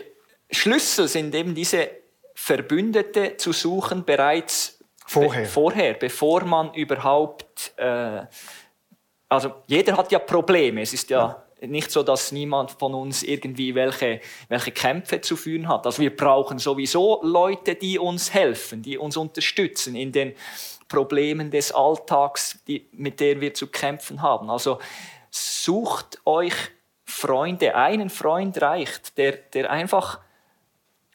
[0.49, 1.89] Schlüssel sind eben diese
[2.33, 8.23] Verbündete zu suchen bereits vorher, be vorher bevor man überhaupt, äh,
[9.27, 10.81] also jeder hat ja Probleme.
[10.81, 14.19] Es ist ja, ja, nicht so, dass niemand von uns irgendwie welche,
[14.49, 15.85] welche Kämpfe zu führen hat.
[15.85, 20.33] Also wir brauchen sowieso Leute, die uns helfen, die uns unterstützen in den
[20.87, 24.49] Problemen des Alltags, die, mit denen wir zu kämpfen haben.
[24.49, 24.79] Also
[25.29, 26.53] sucht euch
[27.05, 27.75] Freunde.
[27.75, 30.19] Einen Freund reicht, der, der einfach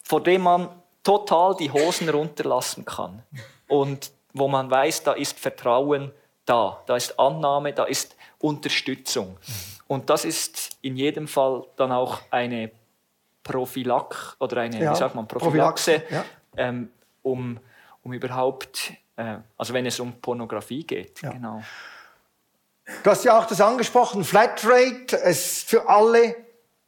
[0.02, 0.68] vor dem man
[1.02, 3.22] total die Hosen runterlassen kann.
[3.66, 6.12] Und wo man weiß, da ist Vertrauen
[6.44, 9.36] da, da ist Annahme, da ist Unterstützung.
[9.88, 12.70] Und das ist in jedem Fall dann auch eine
[13.42, 16.24] Prophylax oder eine, ja, wie sagt man, Prophylaxe, ja.
[16.56, 16.90] ähm,
[17.22, 17.58] um,
[18.02, 21.22] um überhaupt, äh, also wenn es um Pornografie geht.
[21.22, 21.30] Ja.
[21.30, 21.62] Genau.
[23.02, 26.36] Du hast ja auch das angesprochen, Flatrate, es ist für alle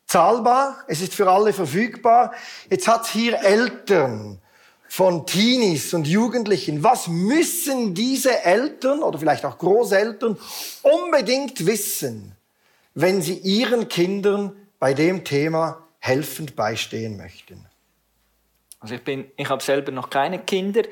[0.07, 2.33] zahlbar, es ist für alle verfügbar.
[2.71, 4.41] Jetzt hat hier Eltern
[4.89, 6.83] von Teenies und Jugendlichen.
[6.83, 10.39] Was müssen diese Eltern oder vielleicht auch Großeltern
[10.83, 12.35] unbedingt wissen,
[13.01, 17.65] wenn sie ihren Kindern bei dem Thema helfend beistehen möchten?
[18.81, 20.83] Also ich bin, ich habe selber noch keine Kinder.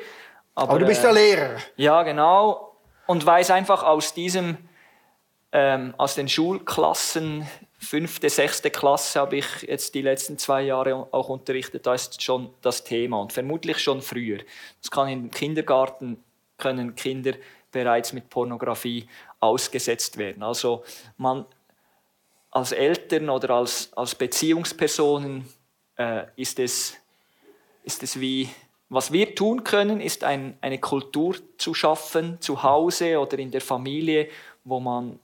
[0.55, 1.57] Aber, aber du bist der Lehrer.
[1.75, 2.77] Ja, genau.
[3.07, 4.57] Und weiß einfach aus diesem,
[5.51, 7.45] ähm, aus den Schulklassen,
[7.79, 11.87] fünfte, sechste Klasse habe ich jetzt die letzten zwei Jahre auch unterrichtet.
[11.87, 14.39] Da ist schon das Thema und vermutlich schon früher.
[14.81, 16.23] Das kann im Kindergarten
[16.57, 17.33] können Kinder
[17.73, 19.09] bereits mit Pornografie
[19.41, 20.43] ausgesetzt werden.
[20.45, 20.85] Also
[21.19, 21.47] man
[22.57, 25.47] als Eltern oder als, als Beziehungspersonen
[25.99, 26.97] äh, ist, es,
[27.85, 28.49] ist es wie,
[28.89, 33.61] was wir tun können, ist ein, eine Kultur zu schaffen, zu Hause oder in der
[33.61, 34.31] Familie,
[34.65, 35.19] wo man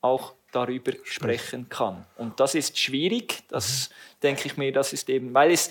[0.00, 2.04] auch darüber sprechen kann.
[2.16, 3.94] Und das ist schwierig, das mhm.
[4.24, 5.70] denke ich mir, das ist eben, weil, es,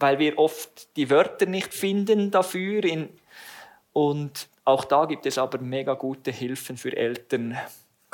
[0.00, 2.82] weil wir oft die Wörter nicht finden dafür.
[2.82, 3.10] In,
[3.92, 7.56] und auch da gibt es aber mega gute Hilfen für Eltern,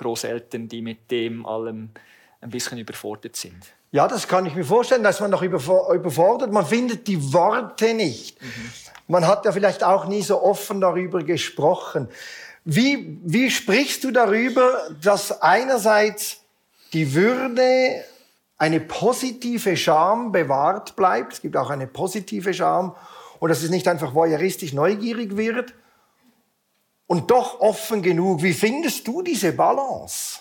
[0.01, 1.91] Großeltern, die mit dem allem
[2.41, 3.63] ein bisschen überfordert sind.
[3.93, 6.53] Ja, das kann ich mir vorstellen, dass man noch überfordert.
[6.53, 8.41] Man findet die Worte nicht.
[8.41, 8.71] Mhm.
[9.09, 12.09] Man hat ja vielleicht auch nie so offen darüber gesprochen.
[12.65, 16.41] Wie, wie sprichst du darüber, dass einerseits
[16.93, 18.05] die Würde,
[18.59, 21.33] eine positive Scham bewahrt bleibt?
[21.35, 22.95] Es gibt auch eine positive Scham
[23.41, 25.75] und dass es nicht einfach voyeuristisch neugierig wird
[27.11, 28.41] und doch offen genug.
[28.41, 30.39] Wie findest du diese Balance?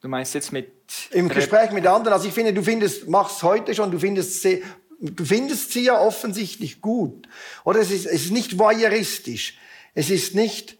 [0.00, 0.72] Du meinst jetzt mit
[1.10, 2.14] im Gespräch mit anderen.
[2.14, 4.64] Also ich finde, du findest, machst heute schon, du findest sie,
[4.98, 7.28] du findest sie ja offensichtlich gut.
[7.64, 9.58] Oder es ist, es ist nicht voyeuristisch.
[9.92, 10.78] Es ist nicht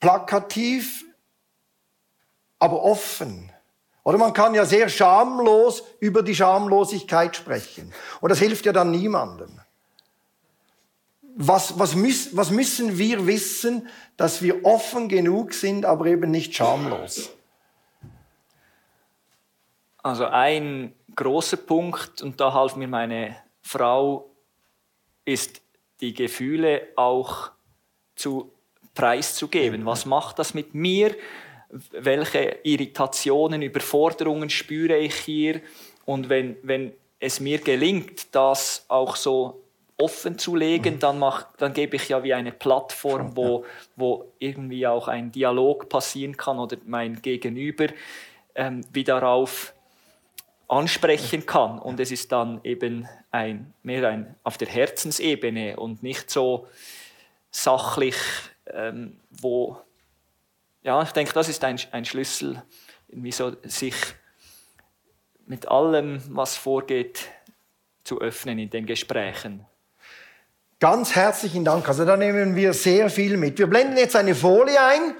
[0.00, 1.04] plakativ,
[2.58, 3.52] aber offen.
[4.04, 7.92] Oder man kann ja sehr schamlos über die Schamlosigkeit sprechen.
[8.22, 9.60] Und das hilft ja dann niemandem.
[11.42, 16.54] Was, was, müß, was müssen wir wissen, dass wir offen genug sind, aber eben nicht
[16.54, 17.30] schamlos?
[20.02, 24.28] Also ein großer Punkt, und da half mir meine Frau,
[25.24, 25.62] ist
[26.02, 27.52] die Gefühle auch
[28.16, 28.52] zu
[28.94, 29.86] preiszugeben.
[29.86, 31.16] Was macht das mit mir?
[31.70, 35.62] Welche Irritationen, Überforderungen spüre ich hier?
[36.04, 39.62] Und wenn, wenn es mir gelingt, das auch so
[40.00, 43.64] offen zu legen, dann, mach, dann gebe ich ja wie eine Plattform, wo,
[43.96, 47.88] wo irgendwie auch ein Dialog passieren kann oder mein Gegenüber
[48.54, 49.74] ähm, wie darauf
[50.68, 51.78] ansprechen kann.
[51.78, 56.66] Und es ist dann eben ein, mehr ein, auf der Herzensebene und nicht so
[57.50, 58.16] sachlich,
[58.66, 59.78] ähm, wo,
[60.82, 62.62] ja, ich denke, das ist ein, ein Schlüssel,
[63.08, 63.96] irgendwie so sich
[65.46, 67.28] mit allem, was vorgeht,
[68.04, 69.66] zu öffnen in den Gesprächen.
[70.80, 71.86] Ganz herzlichen Dank.
[71.88, 73.58] Also da nehmen wir sehr viel mit.
[73.58, 75.14] Wir blenden jetzt eine Folie ein.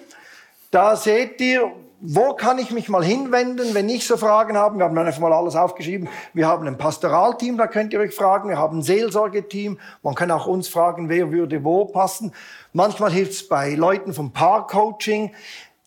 [0.71, 1.71] Da seht ihr,
[2.01, 4.79] wo kann ich mich mal hinwenden, wenn ich so Fragen habe?
[4.79, 6.09] Wir haben einfach mal alles aufgeschrieben.
[6.33, 8.49] Wir haben ein Pastoralteam, da könnt ihr euch fragen.
[8.49, 9.79] Wir haben ein Seelsorgeteam.
[10.03, 12.33] Man kann auch uns fragen, wer würde wo passen.
[12.73, 15.35] Manchmal hilft es bei Leuten vom Paarcoaching.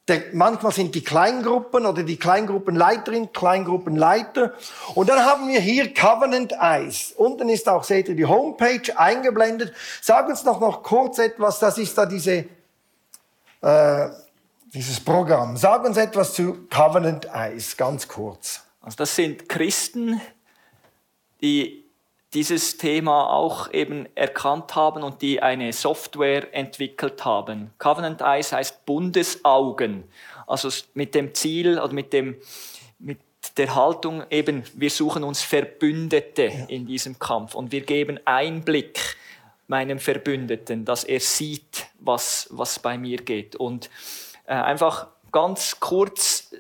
[0.10, 4.54] Der, manchmal sind die Kleingruppen oder die Kleingruppenleiterin, Kleingruppenleiter.
[4.96, 7.14] Und dann haben wir hier Covenant Eyes.
[7.16, 9.74] Unten ist auch, seht ihr, die Homepage eingeblendet.
[10.02, 12.46] Sag uns noch, noch kurz etwas, das ist da diese,
[13.62, 14.10] äh,
[14.74, 15.56] dieses Programm.
[15.56, 18.62] Sag uns etwas zu Covenant Eyes, ganz kurz.
[18.82, 20.20] Also das sind Christen,
[21.42, 21.83] die
[22.34, 27.72] dieses Thema auch eben erkannt haben und die eine Software entwickelt haben.
[27.78, 30.06] Covenant Eyes heißt Bundesaugen.
[30.48, 32.38] Also mit dem Ziel oder mit dem
[33.00, 33.20] mit
[33.58, 36.66] der Haltung eben, wir suchen uns Verbündete ja.
[36.68, 39.18] in diesem Kampf und wir geben Einblick
[39.68, 43.56] meinem Verbündeten, dass er sieht, was, was bei mir geht.
[43.56, 43.90] Und
[44.46, 46.52] äh, einfach ganz kurz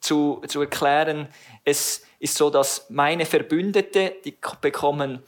[0.00, 1.28] zu, zu erklären,
[1.64, 5.22] es ist so, dass meine Verbündete, die bekommen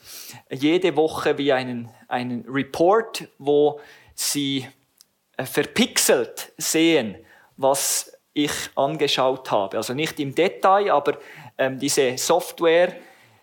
[0.51, 3.81] jede Woche wie einen, einen Report, wo
[4.15, 4.69] sie
[5.37, 7.17] äh, verpixelt sehen,
[7.57, 9.77] was ich angeschaut habe.
[9.77, 11.19] Also nicht im Detail, aber
[11.57, 12.97] ähm, diese Software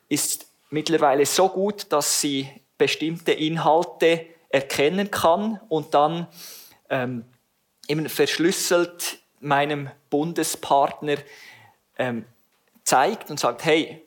[0.10, 6.28] ist mittlerweile so gut, dass sie bestimmte Inhalte erkennen kann und dann
[6.90, 7.24] ähm,
[7.88, 11.18] eben verschlüsselt meinem Bundespartner
[11.98, 12.26] ähm,
[12.86, 14.02] zeigt und sagt, hey,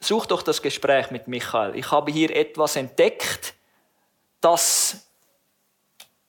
[0.00, 1.74] such doch das Gespräch mit Michael.
[1.76, 3.54] Ich habe hier etwas entdeckt,
[4.40, 5.08] das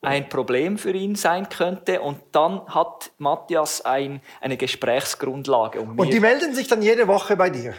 [0.01, 2.01] ein Problem für ihn sein könnte.
[2.01, 5.79] Und dann hat Matthias ein, eine Gesprächsgrundlage.
[5.79, 7.73] Um und die melden sich dann jede Woche bei dir?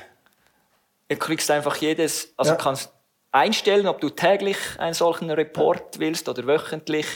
[1.08, 2.56] Du kriegst einfach jedes, also ja.
[2.56, 2.92] kannst
[3.30, 7.06] einstellen, ob du täglich einen solchen Report willst oder wöchentlich.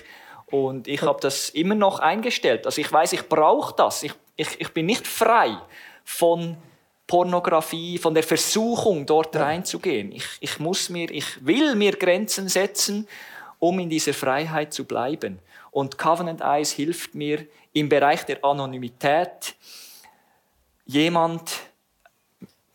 [0.47, 2.67] Und ich habe das immer noch eingestellt.
[2.67, 4.03] Also ich weiß, ich brauche das.
[4.03, 5.59] Ich, ich, ich bin nicht frei
[6.09, 6.57] von
[7.07, 9.43] Pornografie, von der Versuchung, dort ja.
[9.43, 10.11] reinzugehen.
[10.11, 13.07] Ich, ich muss mir, ich will mir Grenzen setzen,
[13.59, 15.39] um in dieser Freiheit zu bleiben.
[15.71, 19.55] Und Covenant Eyes hilft mir im Bereich der Anonymität,
[20.87, 21.53] jemand,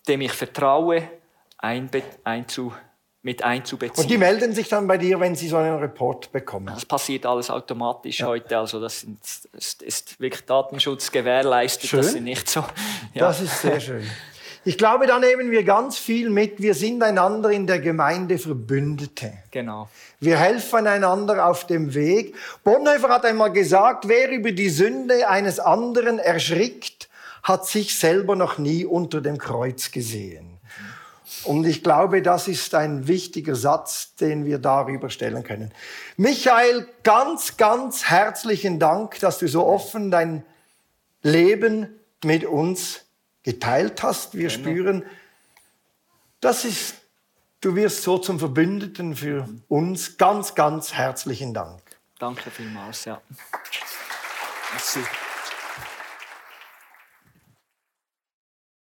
[0.07, 1.09] dem ich vertraue,
[1.57, 2.92] einzubeziehen
[3.23, 4.03] mit einzubeziehen.
[4.03, 6.67] Und die melden sich dann bei dir, wenn sie so einen Report bekommen?
[6.67, 8.27] Das passiert alles automatisch ja.
[8.27, 8.57] heute.
[8.57, 9.19] Also das, sind,
[9.53, 11.89] das, ist wirklich Datenschutz gewährleistet.
[11.89, 12.01] Schön.
[12.01, 12.59] Das sind nicht so.
[13.13, 13.27] Ja.
[13.27, 14.03] Das ist sehr schön.
[14.65, 16.61] Ich glaube, da nehmen wir ganz viel mit.
[16.61, 19.33] Wir sind einander in der Gemeinde Verbündete.
[19.51, 19.89] Genau.
[20.21, 22.35] Wir helfen einander auf dem Weg.
[22.63, 27.09] Bonhoeffer hat einmal gesagt, wer über die Sünde eines anderen erschrickt,
[27.41, 30.52] hat sich selber noch nie unter dem Kreuz gesehen.
[31.45, 35.71] Und ich glaube, das ist ein wichtiger Satz, den wir darüber stellen können.
[36.17, 40.43] Michael, ganz, ganz herzlichen Dank, dass du so offen dein
[41.21, 41.89] Leben
[42.23, 43.05] mit uns
[43.43, 44.35] geteilt hast.
[44.35, 45.03] Wir spüren,
[46.39, 46.95] das ist,
[47.61, 50.17] du wirst so zum Verbündeten für uns.
[50.17, 51.81] Ganz, ganz herzlichen Dank.
[52.19, 53.21] Danke vielmals, ja.
[54.71, 55.01] Merci.